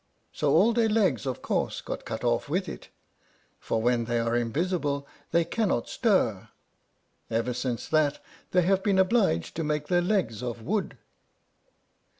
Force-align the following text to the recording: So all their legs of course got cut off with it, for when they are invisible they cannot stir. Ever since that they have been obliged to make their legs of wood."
So 0.33 0.49
all 0.51 0.73
their 0.73 0.89
legs 0.89 1.27
of 1.27 1.43
course 1.43 1.79
got 1.79 2.05
cut 2.05 2.23
off 2.23 2.49
with 2.49 2.67
it, 2.67 2.89
for 3.59 3.79
when 3.83 4.05
they 4.05 4.19
are 4.19 4.35
invisible 4.35 5.07
they 5.29 5.45
cannot 5.45 5.87
stir. 5.87 6.49
Ever 7.29 7.53
since 7.53 7.87
that 7.87 8.19
they 8.49 8.63
have 8.63 8.81
been 8.81 8.97
obliged 8.97 9.55
to 9.57 9.63
make 9.63 9.89
their 9.89 10.01
legs 10.01 10.41
of 10.41 10.59
wood." 10.63 10.97